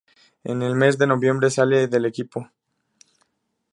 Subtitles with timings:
[0.43, 2.49] En el mes de noviembre sale del equipo.